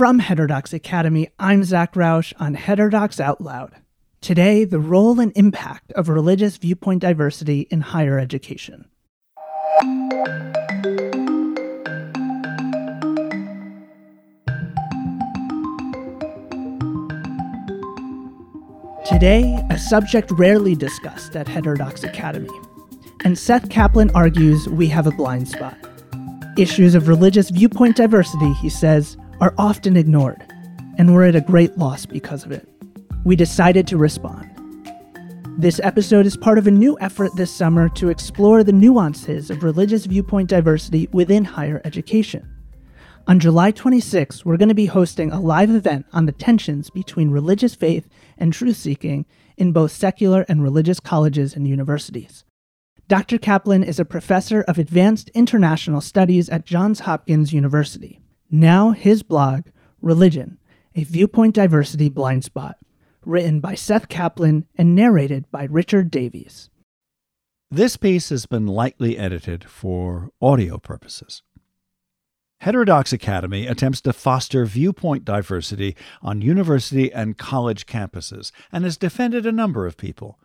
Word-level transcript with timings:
From 0.00 0.18
Heterodox 0.18 0.72
Academy, 0.72 1.28
I'm 1.38 1.62
Zach 1.62 1.94
Rausch 1.94 2.32
on 2.40 2.54
Heterodox 2.54 3.20
Out 3.20 3.38
Loud. 3.42 3.74
Today, 4.22 4.64
the 4.64 4.80
role 4.80 5.20
and 5.20 5.30
impact 5.36 5.92
of 5.92 6.08
religious 6.08 6.56
viewpoint 6.56 7.02
diversity 7.02 7.66
in 7.70 7.82
higher 7.82 8.18
education. 8.18 8.86
Today, 19.04 19.62
a 19.68 19.78
subject 19.78 20.30
rarely 20.30 20.74
discussed 20.74 21.36
at 21.36 21.46
Heterodox 21.46 22.04
Academy. 22.04 22.48
And 23.22 23.38
Seth 23.38 23.68
Kaplan 23.68 24.10
argues 24.14 24.66
we 24.66 24.88
have 24.88 25.06
a 25.06 25.10
blind 25.10 25.48
spot. 25.48 25.76
Issues 26.56 26.94
of 26.94 27.06
religious 27.06 27.50
viewpoint 27.50 27.96
diversity, 27.96 28.54
he 28.54 28.70
says, 28.70 29.18
are 29.40 29.54
often 29.56 29.96
ignored, 29.96 30.44
and 30.98 31.14
we're 31.14 31.24
at 31.26 31.34
a 31.34 31.40
great 31.40 31.78
loss 31.78 32.04
because 32.04 32.44
of 32.44 32.52
it. 32.52 32.68
We 33.24 33.36
decided 33.36 33.86
to 33.86 33.96
respond. 33.96 34.46
This 35.58 35.80
episode 35.82 36.26
is 36.26 36.36
part 36.36 36.58
of 36.58 36.66
a 36.66 36.70
new 36.70 36.98
effort 37.00 37.34
this 37.36 37.50
summer 37.50 37.88
to 37.90 38.10
explore 38.10 38.62
the 38.62 38.72
nuances 38.72 39.50
of 39.50 39.62
religious 39.62 40.06
viewpoint 40.06 40.48
diversity 40.48 41.08
within 41.12 41.44
higher 41.44 41.80
education. 41.84 42.48
On 43.26 43.38
July 43.38 43.70
26, 43.70 44.44
we're 44.44 44.56
going 44.56 44.68
to 44.68 44.74
be 44.74 44.86
hosting 44.86 45.30
a 45.30 45.40
live 45.40 45.70
event 45.70 46.06
on 46.12 46.26
the 46.26 46.32
tensions 46.32 46.90
between 46.90 47.30
religious 47.30 47.74
faith 47.74 48.08
and 48.36 48.52
truth 48.52 48.76
seeking 48.76 49.26
in 49.56 49.72
both 49.72 49.92
secular 49.92 50.44
and 50.48 50.62
religious 50.62 51.00
colleges 51.00 51.54
and 51.54 51.66
universities. 51.68 52.44
Dr. 53.08 53.38
Kaplan 53.38 53.84
is 53.84 53.98
a 53.98 54.04
professor 54.04 54.62
of 54.62 54.78
advanced 54.78 55.30
international 55.30 56.00
studies 56.00 56.48
at 56.48 56.64
Johns 56.64 57.00
Hopkins 57.00 57.52
University. 57.52 58.20
Now, 58.50 58.90
his 58.90 59.22
blog, 59.22 59.66
Religion, 60.02 60.58
a 60.96 61.04
viewpoint 61.04 61.54
diversity 61.54 62.08
blind 62.08 62.42
spot, 62.42 62.78
written 63.24 63.60
by 63.60 63.74
Seth 63.74 64.08
Kaplan 64.08 64.66
and 64.76 64.94
narrated 64.94 65.44
by 65.52 65.64
Richard 65.70 66.10
Davies. 66.10 66.68
This 67.70 67.96
piece 67.96 68.30
has 68.30 68.46
been 68.46 68.66
lightly 68.66 69.16
edited 69.16 69.62
for 69.64 70.30
audio 70.42 70.78
purposes. 70.78 71.42
Heterodox 72.58 73.12
Academy 73.12 73.66
attempts 73.68 74.00
to 74.02 74.12
foster 74.12 74.66
viewpoint 74.66 75.24
diversity 75.24 75.96
on 76.20 76.42
university 76.42 77.12
and 77.12 77.38
college 77.38 77.86
campuses 77.86 78.50
and 78.72 78.82
has 78.84 78.96
defended 78.96 79.46
a 79.46 79.52
number 79.52 79.86
of 79.86 79.96
people, 79.96 80.40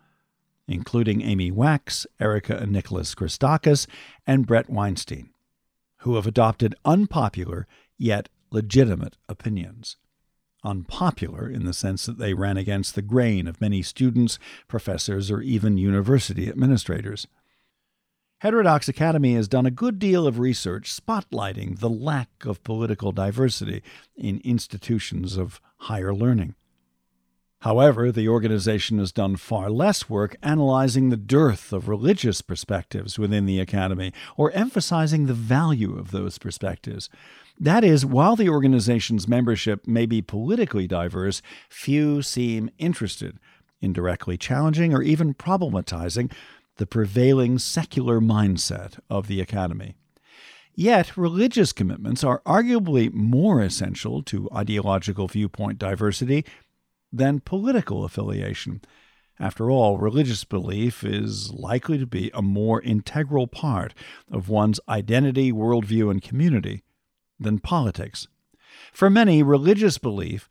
including 0.68 1.22
Amy 1.22 1.50
Wax, 1.50 2.06
Erika 2.20 2.56
and 2.56 2.70
Nicholas 2.70 3.14
Christakis, 3.16 3.88
and 4.26 4.46
Bret 4.46 4.70
Weinstein, 4.70 5.30
who 5.98 6.14
have 6.14 6.26
adopted 6.26 6.76
unpopular 6.84 7.66
yet 7.98 8.28
legitimate 8.50 9.16
opinions. 9.28 9.96
Unpopular 10.64 11.48
in 11.48 11.64
the 11.64 11.72
sense 11.72 12.06
that 12.06 12.18
they 12.18 12.34
ran 12.34 12.56
against 12.56 12.94
the 12.94 13.02
grain 13.02 13.46
of 13.46 13.60
many 13.60 13.82
students, 13.82 14.38
professors, 14.68 15.30
or 15.30 15.40
even 15.40 15.78
university 15.78 16.48
administrators. 16.48 17.26
Heterodox 18.40 18.86
Academy 18.88 19.34
has 19.34 19.48
done 19.48 19.64
a 19.64 19.70
good 19.70 19.98
deal 19.98 20.26
of 20.26 20.38
research 20.38 20.94
spotlighting 20.94 21.78
the 21.78 21.88
lack 21.88 22.28
of 22.44 22.62
political 22.62 23.10
diversity 23.10 23.82
in 24.14 24.40
institutions 24.44 25.36
of 25.36 25.60
higher 25.78 26.14
learning. 26.14 26.54
However, 27.60 28.12
the 28.12 28.28
organization 28.28 28.98
has 28.98 29.12
done 29.12 29.36
far 29.36 29.70
less 29.70 30.10
work 30.10 30.36
analyzing 30.42 31.08
the 31.08 31.16
dearth 31.16 31.72
of 31.72 31.88
religious 31.88 32.42
perspectives 32.42 33.18
within 33.18 33.46
the 33.46 33.58
Academy 33.58 34.12
or 34.36 34.52
emphasizing 34.52 35.26
the 35.26 35.34
value 35.34 35.98
of 35.98 36.10
those 36.10 36.36
perspectives. 36.36 37.08
That 37.58 37.84
is, 37.84 38.04
while 38.04 38.36
the 38.36 38.50
organization's 38.50 39.26
membership 39.26 39.86
may 39.86 40.04
be 40.04 40.20
politically 40.20 40.86
diverse, 40.86 41.40
few 41.70 42.20
seem 42.20 42.70
interested 42.78 43.38
in 43.80 43.94
directly 43.94 44.36
challenging 44.36 44.92
or 44.92 45.02
even 45.02 45.32
problematizing 45.32 46.30
the 46.76 46.86
prevailing 46.86 47.58
secular 47.58 48.20
mindset 48.20 48.98
of 49.08 49.26
the 49.26 49.40
Academy. 49.40 49.94
Yet, 50.74 51.16
religious 51.16 51.72
commitments 51.72 52.22
are 52.22 52.42
arguably 52.44 53.10
more 53.10 53.62
essential 53.62 54.22
to 54.24 54.50
ideological 54.54 55.26
viewpoint 55.26 55.78
diversity 55.78 56.44
than 57.10 57.40
political 57.40 58.04
affiliation. 58.04 58.82
After 59.40 59.70
all, 59.70 59.96
religious 59.96 60.44
belief 60.44 61.02
is 61.02 61.50
likely 61.50 61.96
to 61.96 62.06
be 62.06 62.30
a 62.34 62.42
more 62.42 62.82
integral 62.82 63.46
part 63.46 63.94
of 64.30 64.50
one's 64.50 64.80
identity, 64.86 65.50
worldview, 65.50 66.10
and 66.10 66.22
community 66.22 66.82
than 67.38 67.58
politics. 67.58 68.28
For 68.92 69.10
many, 69.10 69.42
religious 69.42 69.98
belief 69.98 70.48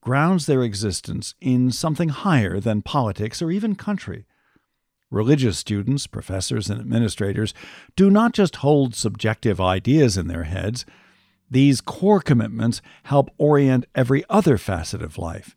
grounds 0.00 0.46
their 0.46 0.62
existence 0.62 1.34
in 1.40 1.70
something 1.70 2.08
higher 2.08 2.60
than 2.60 2.82
politics 2.82 3.42
or 3.42 3.50
even 3.50 3.74
country. 3.74 4.24
Religious 5.10 5.58
students, 5.58 6.06
professors, 6.06 6.68
and 6.68 6.80
administrators 6.80 7.54
do 7.96 8.10
not 8.10 8.32
just 8.32 8.56
hold 8.56 8.94
subjective 8.94 9.60
ideas 9.60 10.16
in 10.16 10.28
their 10.28 10.44
heads. 10.44 10.84
These 11.50 11.80
core 11.80 12.20
commitments 12.20 12.82
help 13.04 13.30
orient 13.38 13.86
every 13.94 14.22
other 14.28 14.58
facet 14.58 15.02
of 15.02 15.18
life. 15.18 15.56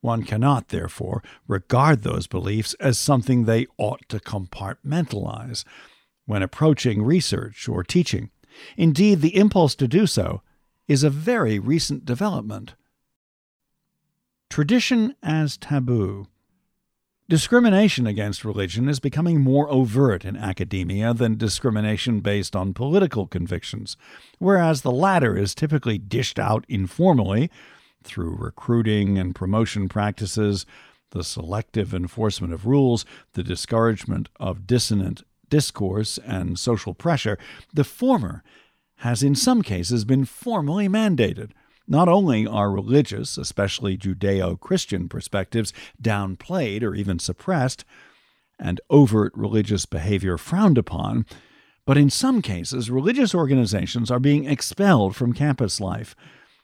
One 0.00 0.24
cannot, 0.24 0.68
therefore, 0.68 1.22
regard 1.46 2.02
those 2.02 2.26
beliefs 2.26 2.74
as 2.80 2.98
something 2.98 3.44
they 3.44 3.66
ought 3.78 4.08
to 4.08 4.18
compartmentalize 4.18 5.64
when 6.26 6.42
approaching 6.42 7.04
research 7.04 7.68
or 7.68 7.84
teaching. 7.84 8.30
Indeed, 8.76 9.20
the 9.20 9.36
impulse 9.36 9.74
to 9.76 9.88
do 9.88 10.06
so 10.06 10.42
is 10.88 11.04
a 11.04 11.10
very 11.10 11.58
recent 11.58 12.04
development. 12.04 12.74
Tradition 14.50 15.14
as 15.22 15.56
taboo. 15.56 16.26
Discrimination 17.28 18.06
against 18.06 18.44
religion 18.44 18.88
is 18.88 19.00
becoming 19.00 19.40
more 19.40 19.70
overt 19.70 20.24
in 20.24 20.36
academia 20.36 21.14
than 21.14 21.38
discrimination 21.38 22.20
based 22.20 22.54
on 22.54 22.74
political 22.74 23.26
convictions, 23.26 23.96
whereas 24.38 24.82
the 24.82 24.90
latter 24.90 25.36
is 25.36 25.54
typically 25.54 25.96
dished 25.96 26.38
out 26.38 26.66
informally 26.68 27.50
through 28.02 28.36
recruiting 28.36 29.16
and 29.18 29.34
promotion 29.34 29.88
practices, 29.88 30.66
the 31.12 31.24
selective 31.24 31.94
enforcement 31.94 32.52
of 32.52 32.66
rules, 32.66 33.06
the 33.32 33.42
discouragement 33.42 34.28
of 34.38 34.66
dissonant 34.66 35.22
discourse 35.52 36.18
and 36.24 36.58
social 36.58 36.94
pressure, 36.94 37.36
the 37.74 37.84
former 37.84 38.42
has 39.00 39.22
in 39.22 39.34
some 39.34 39.60
cases 39.60 40.06
been 40.06 40.24
formally 40.24 40.88
mandated. 40.88 41.50
Not 41.86 42.08
only 42.08 42.46
are 42.46 42.70
religious, 42.70 43.36
especially 43.36 43.98
Judeo 43.98 44.58
Christian 44.58 45.10
perspectives, 45.10 45.74
downplayed 46.00 46.82
or 46.82 46.94
even 46.94 47.18
suppressed, 47.18 47.84
and 48.58 48.80
overt 48.88 49.30
religious 49.36 49.84
behavior 49.84 50.38
frowned 50.38 50.78
upon, 50.78 51.26
but 51.84 51.98
in 51.98 52.08
some 52.08 52.40
cases, 52.40 52.90
religious 52.90 53.34
organizations 53.34 54.10
are 54.10 54.20
being 54.20 54.46
expelled 54.46 55.14
from 55.14 55.34
campus 55.34 55.80
life 55.82 56.16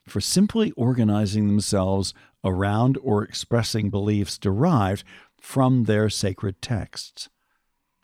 for 0.06 0.22
simply 0.22 0.70
organizing 0.78 1.46
themselves 1.46 2.14
around 2.42 2.96
or 3.02 3.22
expressing 3.22 3.90
beliefs 3.90 4.38
derived 4.38 5.04
from 5.38 5.84
their 5.84 6.08
sacred 6.08 6.62
texts. 6.62 7.28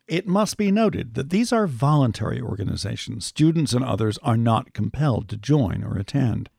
It 0.06 0.26
must 0.26 0.58
be 0.58 0.70
noted 0.70 1.14
that 1.14 1.30
these 1.30 1.52
are 1.52 1.66
voluntary 1.66 2.40
organizations. 2.40 3.24
Students 3.24 3.72
and 3.72 3.84
others 3.84 4.18
are 4.22 4.36
not 4.36 4.74
compelled 4.74 5.28
to 5.30 5.36
join 5.36 5.82
or 5.82 5.96
attend. 5.96 6.50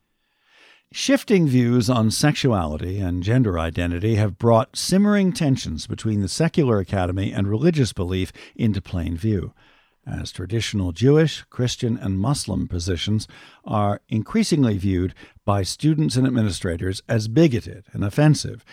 Shifting 0.92 1.46
views 1.46 1.88
on 1.90 2.10
sexuality 2.10 2.98
and 2.98 3.22
gender 3.22 3.58
identity 3.58 4.16
have 4.16 4.38
brought 4.38 4.76
simmering 4.76 5.32
tensions 5.32 5.86
between 5.86 6.22
the 6.22 6.28
secular 6.28 6.78
academy 6.78 7.32
and 7.32 7.48
religious 7.48 7.92
belief 7.92 8.32
into 8.54 8.80
plain 8.80 9.16
view, 9.16 9.52
as 10.06 10.32
traditional 10.32 10.92
Jewish, 10.92 11.44
Christian, 11.50 11.98
and 11.98 12.18
Muslim 12.18 12.68
positions 12.68 13.26
are 13.64 14.00
increasingly 14.08 14.78
viewed 14.78 15.14
by 15.44 15.62
students 15.62 16.16
and 16.16 16.26
administrators 16.26 17.02
as 17.08 17.28
bigoted 17.28 17.84
and 17.92 18.04
offensive. 18.04 18.64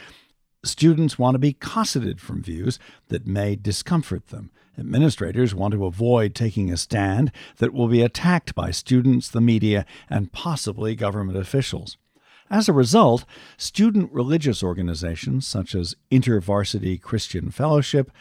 Students 0.64 1.20
want 1.20 1.36
to 1.36 1.40
be 1.40 1.54
cosseted 1.54 2.22
from 2.22 2.42
views 2.42 2.80
that 3.10 3.28
may 3.28 3.56
discomfort 3.56 4.28
them 4.28 4.52
Administrators 4.78 5.54
want 5.54 5.74
to 5.74 5.86
avoid 5.86 6.34
taking 6.34 6.72
a 6.72 6.78
stand 6.78 7.32
that 7.58 7.74
will 7.74 7.88
be 7.88 8.02
attacked 8.02 8.56
by 8.56 8.72
students, 8.72 9.30
the 9.30 9.42
media, 9.42 9.86
and 10.10 10.32
possibly 10.32 10.96
government 10.96 11.38
officials. 11.38 11.98
As 12.50 12.68
a 12.68 12.74
result, 12.74 13.26
student 13.56 14.12
religious 14.12 14.64
organizations 14.64 15.46
such 15.48 15.76
as 15.76 15.96
InterVarsity 16.12 17.02
Christian 17.02 17.52
Fellowship 17.52 18.12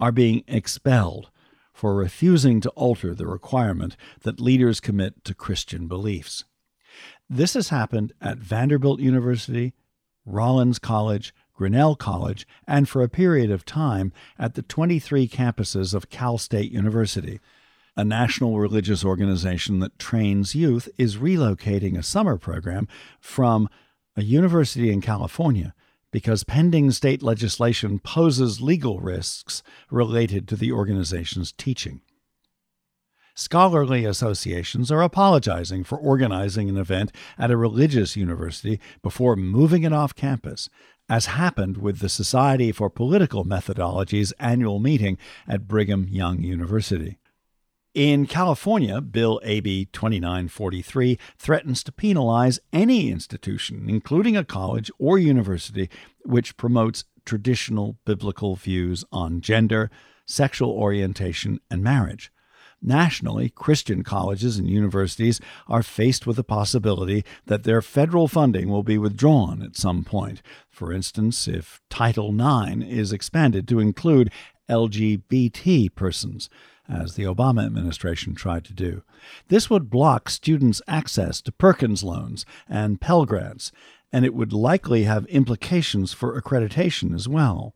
are 0.00 0.12
being 0.12 0.42
expelled 0.46 1.30
for 1.72 1.94
refusing 1.94 2.60
to 2.60 2.70
alter 2.70 3.14
the 3.14 3.26
requirement 3.26 3.96
that 4.22 4.40
leaders 4.40 4.80
commit 4.80 5.24
to 5.24 5.34
Christian 5.34 5.86
beliefs. 5.86 6.44
This 7.30 7.54
has 7.54 7.68
happened 7.68 8.12
at 8.20 8.38
Vanderbilt 8.38 8.98
University, 8.98 9.74
Rollins 10.26 10.80
College, 10.80 11.32
Grinnell 11.58 11.96
College, 11.96 12.46
and 12.68 12.88
for 12.88 13.02
a 13.02 13.08
period 13.08 13.50
of 13.50 13.64
time 13.64 14.12
at 14.38 14.54
the 14.54 14.62
23 14.62 15.26
campuses 15.26 15.92
of 15.92 16.08
Cal 16.08 16.38
State 16.38 16.70
University. 16.70 17.40
a 17.96 18.04
national 18.04 18.60
religious 18.60 19.04
organization 19.04 19.80
that 19.80 19.98
trains 19.98 20.54
youth, 20.54 20.88
is 20.96 21.16
relocating 21.16 21.98
a 21.98 22.02
summer 22.04 22.38
program 22.38 22.86
from 23.18 23.68
a 24.14 24.22
university 24.22 24.92
in 24.92 25.00
California 25.00 25.74
because 26.12 26.44
pending 26.44 26.92
state 26.92 27.24
legislation 27.24 27.98
poses 27.98 28.60
legal 28.60 29.00
risks 29.00 29.64
related 29.90 30.46
to 30.46 30.54
the 30.54 30.70
organization's 30.70 31.50
teaching. 31.50 32.00
Scholarly 33.34 34.04
associations 34.04 34.90
are 34.90 35.00
apologizing 35.00 35.84
for 35.84 35.96
organizing 35.96 36.68
an 36.68 36.76
event 36.76 37.12
at 37.38 37.52
a 37.52 37.56
religious 37.56 38.16
university 38.16 38.80
before 39.00 39.36
moving 39.36 39.84
it 39.84 39.92
off 39.92 40.12
campus, 40.12 40.68
as 41.08 41.26
happened 41.26 41.78
with 41.78 42.00
the 42.00 42.08
Society 42.08 42.72
for 42.72 42.90
Political 42.90 43.44
Methodology's 43.44 44.32
annual 44.32 44.78
meeting 44.78 45.18
at 45.46 45.66
Brigham 45.66 46.08
Young 46.08 46.42
University. 46.42 47.18
In 47.94 48.26
California, 48.26 49.00
Bill 49.00 49.40
AB 49.42 49.86
2943 49.86 51.18
threatens 51.38 51.82
to 51.82 51.90
penalize 51.90 52.60
any 52.72 53.08
institution, 53.08 53.86
including 53.88 54.36
a 54.36 54.44
college 54.44 54.90
or 54.98 55.18
university, 55.18 55.88
which 56.22 56.56
promotes 56.56 57.04
traditional 57.24 57.96
biblical 58.04 58.56
views 58.56 59.04
on 59.10 59.40
gender, 59.40 59.90
sexual 60.26 60.70
orientation, 60.70 61.60
and 61.70 61.82
marriage. 61.82 62.30
Nationally, 62.80 63.48
Christian 63.48 64.04
colleges 64.04 64.56
and 64.56 64.68
universities 64.68 65.40
are 65.66 65.82
faced 65.82 66.26
with 66.26 66.36
the 66.36 66.44
possibility 66.44 67.24
that 67.46 67.64
their 67.64 67.82
federal 67.82 68.28
funding 68.28 68.68
will 68.68 68.84
be 68.84 68.98
withdrawn 68.98 69.62
at 69.62 69.76
some 69.76 70.04
point. 70.04 70.42
For 70.70 70.92
instance, 70.92 71.48
if 71.48 71.80
Title 71.90 72.30
IX 72.32 72.84
is 72.84 73.12
expanded 73.12 73.66
to 73.68 73.80
include 73.80 74.30
LGBT 74.70 75.94
persons, 75.94 76.48
as 76.88 77.14
the 77.14 77.24
Obama 77.24 77.66
administration 77.66 78.34
tried 78.34 78.64
to 78.64 78.72
do. 78.72 79.02
This 79.48 79.68
would 79.68 79.90
block 79.90 80.30
students' 80.30 80.80
access 80.88 81.42
to 81.42 81.52
Perkins 81.52 82.02
loans 82.02 82.46
and 82.68 83.00
Pell 83.00 83.26
Grants, 83.26 83.70
and 84.10 84.24
it 84.24 84.34
would 84.34 84.52
likely 84.52 85.04
have 85.04 85.26
implications 85.26 86.12
for 86.12 86.40
accreditation 86.40 87.14
as 87.14 87.28
well. 87.28 87.74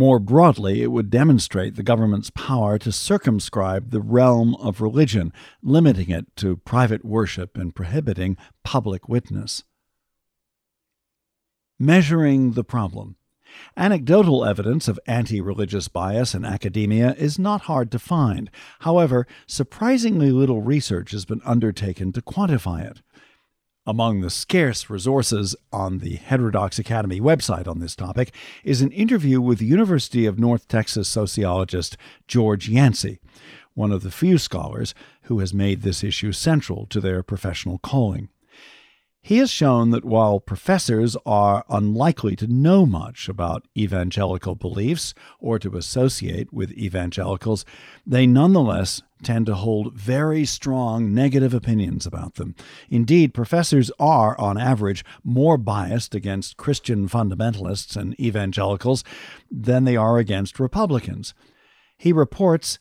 More 0.00 0.18
broadly, 0.18 0.80
it 0.80 0.90
would 0.90 1.10
demonstrate 1.10 1.74
the 1.74 1.82
government's 1.82 2.30
power 2.30 2.78
to 2.78 2.90
circumscribe 2.90 3.90
the 3.90 4.00
realm 4.00 4.54
of 4.54 4.80
religion, 4.80 5.30
limiting 5.62 6.08
it 6.08 6.34
to 6.36 6.56
private 6.56 7.04
worship 7.04 7.58
and 7.58 7.74
prohibiting 7.74 8.38
public 8.64 9.10
witness. 9.10 9.62
Measuring 11.78 12.52
the 12.52 12.64
problem. 12.64 13.16
Anecdotal 13.76 14.42
evidence 14.42 14.88
of 14.88 14.98
anti 15.06 15.38
religious 15.38 15.88
bias 15.88 16.34
in 16.34 16.46
academia 16.46 17.14
is 17.18 17.38
not 17.38 17.62
hard 17.68 17.92
to 17.92 17.98
find. 17.98 18.50
However, 18.78 19.26
surprisingly 19.46 20.30
little 20.30 20.62
research 20.62 21.10
has 21.10 21.26
been 21.26 21.42
undertaken 21.44 22.10
to 22.12 22.22
quantify 22.22 22.90
it. 22.90 23.02
Among 23.90 24.20
the 24.20 24.30
scarce 24.30 24.88
resources 24.88 25.56
on 25.72 25.98
the 25.98 26.14
Heterodox 26.14 26.78
Academy 26.78 27.20
website 27.20 27.66
on 27.66 27.80
this 27.80 27.96
topic 27.96 28.32
is 28.62 28.82
an 28.82 28.92
interview 28.92 29.40
with 29.40 29.60
University 29.60 30.26
of 30.26 30.38
North 30.38 30.68
Texas 30.68 31.08
sociologist 31.08 31.96
George 32.28 32.68
Yancey, 32.68 33.18
one 33.74 33.90
of 33.90 34.04
the 34.04 34.12
few 34.12 34.38
scholars 34.38 34.94
who 35.22 35.40
has 35.40 35.52
made 35.52 35.82
this 35.82 36.04
issue 36.04 36.30
central 36.30 36.86
to 36.86 37.00
their 37.00 37.24
professional 37.24 37.78
calling. 37.78 38.28
He 39.22 39.36
has 39.36 39.50
shown 39.50 39.90
that 39.90 40.04
while 40.04 40.40
professors 40.40 41.16
are 41.26 41.64
unlikely 41.68 42.36
to 42.36 42.46
know 42.46 42.86
much 42.86 43.28
about 43.28 43.68
evangelical 43.76 44.54
beliefs 44.54 45.14
or 45.38 45.58
to 45.58 45.76
associate 45.76 46.52
with 46.52 46.72
evangelicals, 46.72 47.64
they 48.06 48.26
nonetheless 48.26 49.02
tend 49.22 49.44
to 49.46 49.54
hold 49.54 49.92
very 49.94 50.46
strong 50.46 51.12
negative 51.12 51.52
opinions 51.52 52.06
about 52.06 52.36
them. 52.36 52.54
Indeed, 52.88 53.34
professors 53.34 53.90
are, 54.00 54.38
on 54.40 54.56
average, 54.56 55.04
more 55.22 55.58
biased 55.58 56.14
against 56.14 56.56
Christian 56.56 57.06
fundamentalists 57.06 57.96
and 57.96 58.18
evangelicals 58.18 59.04
than 59.50 59.84
they 59.84 59.96
are 59.96 60.16
against 60.18 60.58
Republicans. 60.58 61.34
He 61.98 62.12
reports 62.12 62.78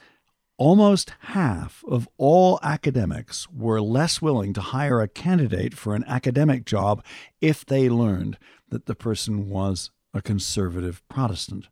Almost 0.60 1.14
half 1.22 1.86
of 1.88 2.10
all 2.18 2.60
academics 2.62 3.48
were 3.50 3.80
less 3.80 4.22
willing 4.22 4.52
to 4.52 4.60
hire 4.60 5.00
a 5.00 5.08
candidate 5.08 5.74
for 5.74 5.96
an 5.96 6.04
academic 6.06 6.66
job 6.66 7.02
if 7.40 7.66
they 7.66 7.88
learned 7.88 8.38
that 8.68 8.86
the 8.86 8.94
person 8.94 9.48
was 9.48 9.90
a 10.14 10.22
conservative 10.22 11.02
Protestant. 11.08 11.70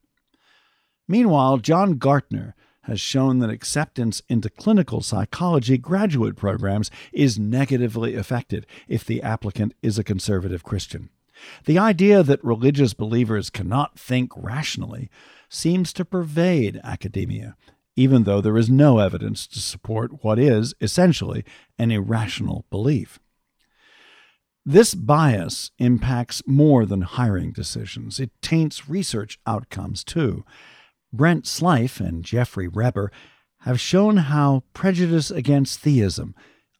Meanwhile, 1.06 1.58
John 1.58 1.98
Gartner 1.98 2.56
has 2.84 3.02
shown 3.02 3.40
that 3.40 3.50
acceptance 3.50 4.22
into 4.30 4.50
clinical 4.50 5.02
psychology 5.02 5.78
graduate 5.78 6.38
programs 6.38 6.90
is 7.12 7.38
negatively 7.38 8.16
affected 8.16 8.66
if 8.88 9.04
the 9.04 9.22
applicant 9.22 9.74
is 9.82 10.00
a 10.00 10.04
conservative 10.04 10.64
Christian. 10.64 11.10
The 11.66 11.78
idea 11.78 12.24
that 12.24 12.42
religious 12.42 12.94
believers 12.94 13.50
cannot 13.50 14.00
think 14.00 14.32
rationally 14.38 15.10
seems 15.50 15.92
to 15.92 16.06
pervade 16.06 16.80
academia 16.86 17.58
even 17.98 18.24
though 18.24 18.40
there 18.40 18.58
is 18.58 18.70
no 18.70 19.00
evidence 19.00 19.48
to 19.48 19.60
support 19.60 20.24
what 20.24 20.40
is, 20.40 20.74
essentially, 20.80 21.44
an 21.78 21.92
irrational 21.92 22.64
belief. 22.70 23.20
This 24.64 24.94
bias 24.94 25.72
impacts 25.80 26.44
more 26.46 26.86
than 26.86 27.02
hiring 27.02 27.52
decisions. 27.52 28.20
It 28.20 28.32
taints 28.42 28.88
research 28.88 29.40
outcomes, 29.48 30.04
too. 30.04 30.46
Brent 31.12 31.46
Slife 31.46 32.00
and 32.00 32.24
Jeffrey 32.24 32.68
Reber 32.68 33.12
have 33.62 33.80
shown 33.80 34.18
how 34.18 34.64
prejudice 34.74 35.32
against 35.32 35.80
theism 35.80 36.36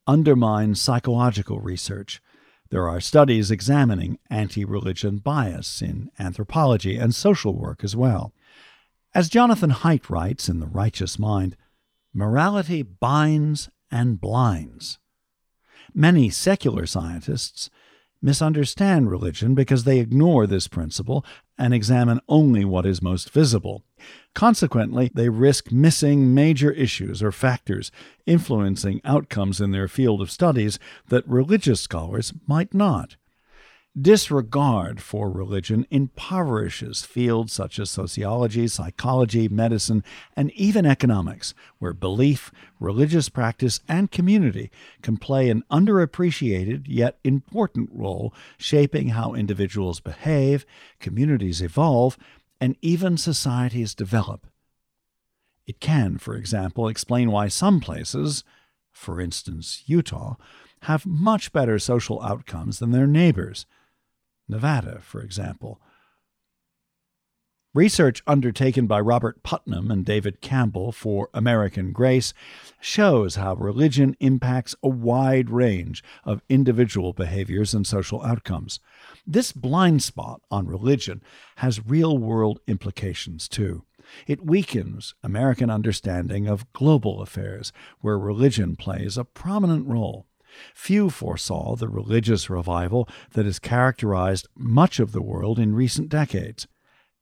undermines 0.06 0.80
psychological 0.80 1.58
research. 1.58 2.22
There 2.70 2.88
are 2.88 3.00
studies 3.00 3.50
examining 3.50 4.18
anti 4.30 4.64
religion 4.64 5.18
bias 5.18 5.82
in 5.82 6.10
anthropology 6.18 6.96
and 6.96 7.14
social 7.14 7.58
work 7.58 7.82
as 7.82 7.96
well. 7.96 8.32
As 9.14 9.30
Jonathan 9.30 9.70
Haidt 9.70 10.10
writes 10.10 10.50
in 10.50 10.60
The 10.60 10.66
Righteous 10.66 11.18
Mind, 11.18 11.56
morality 12.12 12.82
binds 12.82 13.70
and 13.90 14.20
blinds. 14.20 14.98
Many 15.94 16.28
secular 16.28 16.84
scientists 16.84 17.70
misunderstand 18.20 19.10
religion 19.10 19.54
because 19.54 19.84
they 19.84 19.98
ignore 19.98 20.46
this 20.46 20.68
principle 20.68 21.24
and 21.56 21.72
examine 21.72 22.20
only 22.28 22.66
what 22.66 22.84
is 22.84 23.00
most 23.00 23.30
visible. 23.30 23.82
Consequently, 24.34 25.10
they 25.14 25.30
risk 25.30 25.72
missing 25.72 26.34
major 26.34 26.70
issues 26.72 27.22
or 27.22 27.32
factors 27.32 27.90
influencing 28.26 29.00
outcomes 29.04 29.58
in 29.58 29.70
their 29.70 29.88
field 29.88 30.20
of 30.20 30.30
studies 30.30 30.78
that 31.08 31.26
religious 31.26 31.80
scholars 31.80 32.34
might 32.46 32.74
not. 32.74 33.16
Disregard 33.98 35.00
for 35.00 35.30
religion 35.30 35.86
impoverishes 35.90 37.02
fields 37.02 37.54
such 37.54 37.78
as 37.78 37.90
sociology, 37.90 38.68
psychology, 38.68 39.48
medicine, 39.48 40.04
and 40.36 40.52
even 40.52 40.84
economics, 40.84 41.54
where 41.78 41.94
belief, 41.94 42.52
religious 42.78 43.30
practice, 43.30 43.80
and 43.88 44.10
community 44.10 44.70
can 45.00 45.16
play 45.16 45.48
an 45.48 45.64
underappreciated 45.70 46.84
yet 46.86 47.18
important 47.24 47.88
role 47.90 48.34
shaping 48.58 49.08
how 49.08 49.32
individuals 49.32 50.00
behave, 50.00 50.66
communities 51.00 51.62
evolve, 51.62 52.18
and 52.60 52.76
even 52.82 53.16
societies 53.16 53.94
develop. 53.94 54.46
It 55.66 55.80
can, 55.80 56.18
for 56.18 56.36
example, 56.36 56.88
explain 56.88 57.32
why 57.32 57.48
some 57.48 57.80
places, 57.80 58.44
for 58.92 59.18
instance 59.18 59.82
Utah, 59.86 60.36
have 60.82 61.06
much 61.06 61.52
better 61.52 61.78
social 61.78 62.22
outcomes 62.22 62.78
than 62.78 62.92
their 62.92 63.06
neighbors 63.06 63.66
Nevada, 64.48 65.00
for 65.02 65.20
example. 65.20 65.80
Research 67.74 68.22
undertaken 68.26 68.86
by 68.86 68.98
Robert 68.98 69.42
Putnam 69.42 69.90
and 69.90 70.04
David 70.04 70.40
Campbell 70.40 70.90
for 70.90 71.28
American 71.34 71.92
Grace 71.92 72.32
shows 72.80 73.34
how 73.34 73.54
religion 73.54 74.16
impacts 74.20 74.74
a 74.82 74.88
wide 74.88 75.50
range 75.50 76.02
of 76.24 76.42
individual 76.48 77.12
behaviors 77.12 77.74
and 77.74 77.86
social 77.86 78.24
outcomes. 78.24 78.80
This 79.26 79.52
blind 79.52 80.02
spot 80.02 80.40
on 80.50 80.66
religion 80.66 81.22
has 81.56 81.86
real 81.86 82.16
world 82.16 82.58
implications, 82.66 83.48
too. 83.48 83.84
It 84.26 84.46
weakens 84.46 85.14
American 85.22 85.68
understanding 85.68 86.48
of 86.48 86.72
global 86.72 87.20
affairs, 87.20 87.70
where 88.00 88.18
religion 88.18 88.76
plays 88.76 89.18
a 89.18 89.24
prominent 89.24 89.86
role. 89.86 90.26
Few 90.74 91.10
foresaw 91.10 91.76
the 91.76 91.88
religious 91.88 92.48
revival 92.48 93.08
that 93.32 93.46
has 93.46 93.58
characterized 93.58 94.48
much 94.56 95.00
of 95.00 95.12
the 95.12 95.22
world 95.22 95.58
in 95.58 95.74
recent 95.74 96.08
decades. 96.08 96.66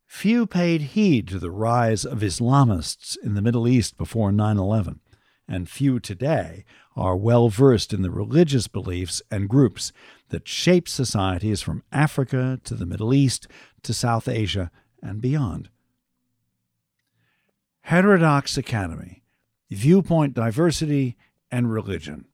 Few 0.07 0.47
paid 0.47 0.83
heed 0.83 1.29
to 1.29 1.39
the 1.39 1.51
rise 1.51 2.05
of 2.05 2.21
Islamists 2.21 3.17
in 3.23 3.35
the 3.35 3.43
Middle 3.43 3.67
East 3.67 3.97
before 3.97 4.31
9 4.31 4.57
11, 4.57 5.01
and 5.49 5.69
few 5.69 5.99
today 5.99 6.65
are 6.95 7.17
well 7.17 7.49
versed 7.49 7.93
in 7.93 8.03
the 8.03 8.11
religious 8.11 8.69
beliefs 8.69 9.21
and 9.31 9.49
groups 9.49 9.93
that 10.29 10.49
shape 10.49 10.89
societies 10.89 11.61
from 11.61 11.83
Africa 11.93 12.61
to 12.65 12.75
the 12.75 12.87
Middle 12.87 13.13
East 13.13 13.49
to 13.83 13.93
South 13.93 14.29
Asia 14.29 14.71
and 15.03 15.21
beyond. 15.21 15.69
Heterodox 17.83 18.57
Academy 18.57 19.23
Viewpoint 19.71 20.35
Diversity 20.35 21.17
and 21.51 21.73
Religion. 21.73 22.27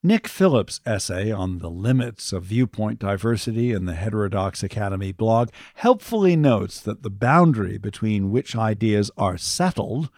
Nick 0.00 0.28
Phillips' 0.28 0.80
essay 0.86 1.32
on 1.32 1.58
the 1.58 1.68
limits 1.68 2.32
of 2.32 2.44
viewpoint 2.44 3.00
diversity 3.00 3.72
in 3.72 3.86
the 3.86 3.96
Heterodox 3.96 4.62
Academy 4.62 5.10
blog 5.10 5.48
helpfully 5.74 6.36
notes 6.36 6.80
that 6.80 7.02
the 7.02 7.10
boundary 7.10 7.78
between 7.78 8.30
which 8.30 8.54
ideas 8.54 9.10
are 9.16 9.36
settled 9.36 10.08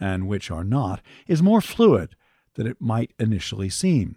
and 0.00 0.26
which 0.26 0.50
are 0.50 0.64
not 0.64 1.00
is 1.28 1.40
more 1.40 1.60
fluid 1.60 2.16
than 2.54 2.66
it 2.66 2.80
might 2.80 3.12
initially 3.20 3.68
seem. 3.70 4.16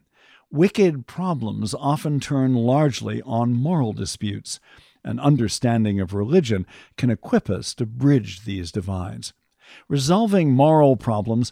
Wicked 0.49 1.05
problems 1.05 1.75
often 1.75 2.19
turn 2.19 2.55
largely 2.55 3.21
on 3.21 3.53
moral 3.53 3.93
disputes. 3.93 4.59
An 5.03 5.19
understanding 5.19 5.99
of 5.99 6.15
religion 6.15 6.65
can 6.97 7.11
equip 7.11 7.47
us 7.47 7.75
to 7.75 7.85
bridge 7.85 8.43
these 8.43 8.71
divides. 8.71 9.33
Resolving 9.87 10.51
moral 10.51 10.97
problems 10.97 11.51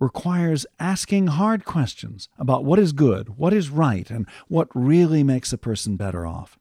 requires 0.00 0.66
asking 0.78 1.28
hard 1.28 1.64
questions 1.64 2.28
about 2.38 2.64
what 2.64 2.78
is 2.78 2.92
good, 2.92 3.36
what 3.36 3.52
is 3.52 3.70
right, 3.70 4.10
and 4.10 4.26
what 4.48 4.68
really 4.74 5.22
makes 5.22 5.52
a 5.52 5.58
person 5.58 5.96
better 5.96 6.26
off. 6.26 6.58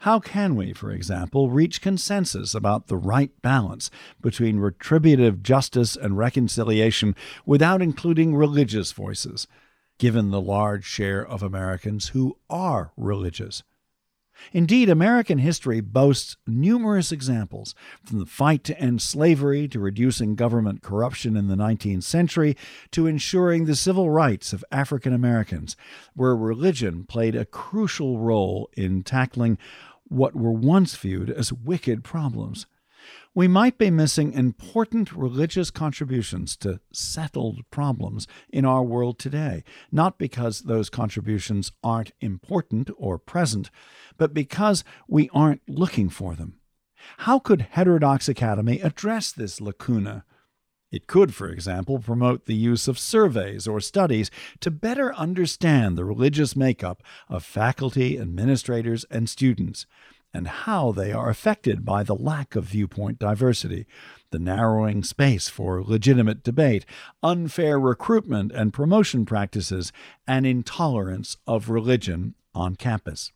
How 0.00 0.18
can 0.18 0.56
we, 0.56 0.72
for 0.72 0.90
example, 0.90 1.50
reach 1.50 1.82
consensus 1.82 2.54
about 2.54 2.86
the 2.86 2.96
right 2.96 3.30
balance 3.42 3.90
between 4.22 4.58
retributive 4.58 5.42
justice 5.42 5.94
and 5.94 6.16
reconciliation 6.16 7.14
without 7.44 7.82
including 7.82 8.34
religious 8.34 8.92
voices, 8.92 9.46
given 9.98 10.30
the 10.30 10.40
large 10.40 10.86
share 10.86 11.24
of 11.24 11.42
Americans 11.42 12.08
who 12.08 12.38
are 12.48 12.92
religious? 12.96 13.62
Indeed, 14.52 14.88
American 14.88 15.38
history 15.38 15.80
boasts 15.80 16.36
numerous 16.46 17.12
examples, 17.12 17.74
from 18.04 18.18
the 18.18 18.26
fight 18.26 18.64
to 18.64 18.78
end 18.78 19.02
slavery 19.02 19.68
to 19.68 19.78
reducing 19.78 20.34
government 20.34 20.82
corruption 20.82 21.36
in 21.36 21.48
the 21.48 21.56
19th 21.56 22.02
century 22.02 22.56
to 22.92 23.06
ensuring 23.06 23.64
the 23.64 23.76
civil 23.76 24.10
rights 24.10 24.52
of 24.52 24.64
African 24.70 25.12
Americans, 25.12 25.76
where 26.14 26.34
religion 26.36 27.04
played 27.04 27.34
a 27.34 27.44
crucial 27.44 28.18
role 28.18 28.70
in 28.76 29.02
tackling 29.02 29.58
what 30.04 30.34
were 30.34 30.52
once 30.52 30.96
viewed 30.96 31.30
as 31.30 31.52
wicked 31.52 32.02
problems 32.02 32.66
we 33.34 33.46
might 33.46 33.78
be 33.78 33.90
missing 33.90 34.32
important 34.32 35.12
religious 35.12 35.70
contributions 35.70 36.56
to 36.56 36.80
settled 36.92 37.60
problems 37.70 38.26
in 38.48 38.64
our 38.64 38.82
world 38.82 39.18
today, 39.18 39.62
not 39.92 40.18
because 40.18 40.62
those 40.62 40.90
contributions 40.90 41.72
aren't 41.82 42.12
important 42.20 42.90
or 42.96 43.18
present, 43.18 43.70
but 44.16 44.34
because 44.34 44.84
we 45.06 45.30
aren't 45.32 45.62
looking 45.68 46.08
for 46.08 46.34
them. 46.34 46.54
How 47.18 47.38
could 47.38 47.68
Heterodox 47.70 48.28
Academy 48.28 48.80
address 48.80 49.32
this 49.32 49.60
lacuna? 49.60 50.24
It 50.90 51.06
could, 51.06 51.34
for 51.34 51.48
example, 51.48 52.00
promote 52.00 52.46
the 52.46 52.54
use 52.54 52.88
of 52.88 52.98
surveys 52.98 53.68
or 53.68 53.80
studies 53.80 54.30
to 54.58 54.72
better 54.72 55.14
understand 55.14 55.96
the 55.96 56.04
religious 56.04 56.56
makeup 56.56 57.02
of 57.28 57.44
faculty, 57.44 58.18
administrators, 58.18 59.04
and 59.08 59.28
students 59.28 59.86
and 60.32 60.46
how 60.46 60.92
they 60.92 61.12
are 61.12 61.28
affected 61.28 61.84
by 61.84 62.02
the 62.02 62.14
lack 62.14 62.54
of 62.54 62.64
viewpoint 62.64 63.18
diversity, 63.18 63.86
the 64.30 64.38
narrowing 64.38 65.02
space 65.02 65.48
for 65.48 65.82
legitimate 65.82 66.42
debate, 66.42 66.86
unfair 67.22 67.78
recruitment 67.78 68.52
and 68.52 68.72
promotion 68.72 69.24
practices, 69.24 69.92
and 70.26 70.46
intolerance 70.46 71.36
of 71.46 71.68
religion 71.68 72.34
on 72.54 72.76
campus. 72.76 73.32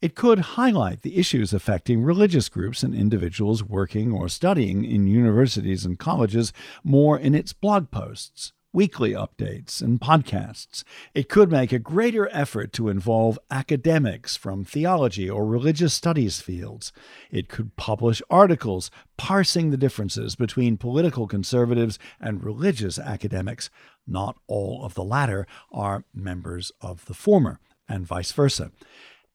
It 0.00 0.16
could 0.16 0.40
highlight 0.40 1.02
the 1.02 1.16
issues 1.16 1.52
affecting 1.52 2.02
religious 2.02 2.48
groups 2.48 2.82
and 2.82 2.92
individuals 2.92 3.62
working 3.62 4.12
or 4.12 4.28
studying 4.28 4.84
in 4.84 5.06
universities 5.06 5.84
and 5.84 5.96
colleges 5.96 6.52
more 6.82 7.16
in 7.16 7.36
its 7.36 7.52
blog 7.52 7.92
posts, 7.92 8.52
weekly 8.72 9.10
updates, 9.12 9.82
and 9.82 10.00
podcasts. 10.00 10.82
It 11.14 11.28
could 11.28 11.50
make 11.50 11.72
a 11.72 11.78
greater 11.78 12.28
effort 12.32 12.72
to 12.74 12.88
involve 12.88 13.38
academics 13.50 14.36
from 14.36 14.64
theology 14.64 15.28
or 15.28 15.44
religious 15.46 15.92
studies 15.92 16.40
fields. 16.40 16.92
It 17.30 17.48
could 17.48 17.76
publish 17.76 18.22
articles 18.30 18.90
parsing 19.16 19.70
the 19.70 19.76
differences 19.76 20.34
between 20.34 20.76
political 20.78 21.26
conservatives 21.26 21.98
and 22.20 22.42
religious 22.42 22.98
academics. 22.98 23.68
Not 24.06 24.36
all 24.46 24.84
of 24.84 24.94
the 24.94 25.04
latter 25.04 25.46
are 25.70 26.04
members 26.14 26.72
of 26.80 27.04
the 27.04 27.14
former, 27.14 27.60
and 27.88 28.06
vice 28.06 28.32
versa. 28.32 28.72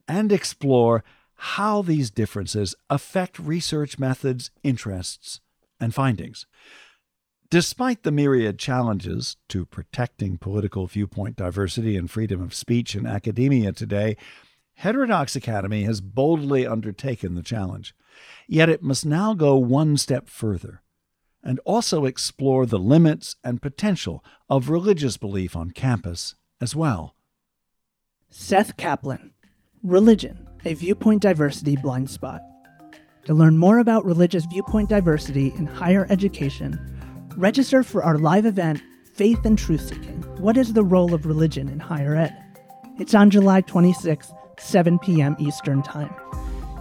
And 0.08 0.32
explore 0.32 1.04
how 1.36 1.84
these 1.84 2.10
differences 2.10 2.74
affect 2.90 3.38
research 3.38 4.00
methods, 4.00 4.50
interests, 4.64 5.42
and 5.80 5.94
findings. 5.94 6.48
Despite 7.50 8.04
the 8.04 8.12
myriad 8.12 8.60
challenges 8.60 9.38
to 9.48 9.66
protecting 9.66 10.38
political 10.38 10.86
viewpoint 10.86 11.38
diversity 11.38 11.96
and 11.96 12.12
freedom 12.12 12.42
of 12.42 12.54
speech 12.54 12.94
in 12.94 13.06
academia 13.06 13.72
today, 13.72 14.18
Heterodox 14.74 15.34
Academy 15.34 15.84
has 15.84 16.02
boldly 16.02 16.68
undertaken 16.68 17.36
the 17.36 17.42
challenge. 17.42 17.96
Yet 18.48 18.68
it 18.68 18.84
must 18.84 19.06
now 19.06 19.34
go 19.34 19.56
one 19.56 19.96
step 19.96 20.28
further 20.28 20.82
and 21.42 21.62
also 21.64 22.04
explore 22.04 22.66
the 22.66 22.80
limits 22.80 23.38
and 23.46 23.62
potential 23.62 24.26
of 24.50 24.70
religious 24.70 25.16
belief 25.16 25.56
on 25.56 25.72
campus 25.72 26.36
as 26.60 26.76
well. 26.76 27.16
Seth 28.30 28.76
Kaplan, 28.76 29.32
Religion, 29.84 30.50
a 30.66 30.74
Viewpoint 30.74 31.22
Diversity 31.22 31.78
Blind 31.78 32.10
Spot. 32.10 32.42
To 33.24 33.34
learn 33.34 33.58
more 33.58 33.80
about 33.80 34.04
religious 34.04 34.46
viewpoint 34.46 34.90
diversity 34.90 35.54
in 35.58 35.66
higher 35.66 36.08
education, 36.10 36.97
Register 37.38 37.84
for 37.84 38.04
our 38.04 38.18
live 38.18 38.48
event, 38.48 38.82
Faith 39.14 39.46
and 39.46 39.60
Truth 39.60 39.90
Seeking 39.90 40.24
What 40.42 40.58
is 40.58 40.74
the 40.74 40.84
Role 40.84 41.14
of 41.14 41.28
Religion 41.28 41.70
in 41.70 41.80
Higher 41.80 42.16
Ed? 42.16 42.36
It's 42.98 43.14
on 43.14 43.30
July 43.30 43.62
26th, 43.62 44.36
7 44.60 44.98
p.m. 44.98 45.36
Eastern 45.38 45.84
Time. 45.84 46.12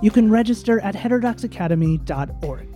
You 0.00 0.10
can 0.10 0.30
register 0.30 0.80
at 0.80 0.94
heterodoxacademy.org. 0.94 2.68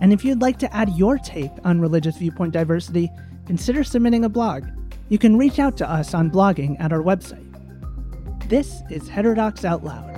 And 0.00 0.12
if 0.12 0.24
you'd 0.24 0.42
like 0.42 0.58
to 0.58 0.74
add 0.74 0.88
your 0.96 1.16
take 1.16 1.52
on 1.62 1.80
religious 1.80 2.16
viewpoint 2.16 2.54
diversity, 2.54 3.08
consider 3.46 3.84
submitting 3.84 4.24
a 4.24 4.28
blog. 4.28 4.66
You 5.08 5.18
can 5.18 5.38
reach 5.38 5.60
out 5.60 5.76
to 5.76 5.88
us 5.88 6.14
on 6.14 6.28
blogging 6.28 6.74
at 6.80 6.92
our 6.92 7.02
website. 7.02 7.48
This 8.48 8.82
is 8.90 9.08
Heterodox 9.08 9.64
Out 9.64 9.84
Loud. 9.84 10.10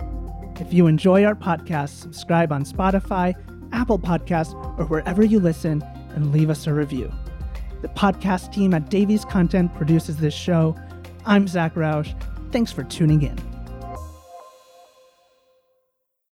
If 0.59 0.73
you 0.73 0.87
enjoy 0.87 1.25
our 1.25 1.35
podcast, 1.35 2.01
subscribe 2.01 2.51
on 2.51 2.65
Spotify, 2.65 3.35
Apple 3.75 3.99
Podcasts, 3.99 4.55
or 4.79 4.87
wherever 4.87 5.23
you 5.23 5.39
listen 5.39 5.85
and 6.15 6.33
leave 6.33 6.51
us 6.51 6.67
a 6.67 6.75
review. 6.75 7.13
The 7.83 7.89
podcast 7.89 8.53
team 8.53 8.73
at 8.73 8.89
Davies 8.89 9.25
Content 9.25 9.75
produces 9.75 10.17
this 10.17 10.35
show. 10.35 10.75
I'm 11.27 11.47
Zach 11.47 11.77
Rausch. 11.77 12.15
Thanks 12.51 12.73
for 12.73 12.85
tuning 12.85 13.23
in. 13.23 13.54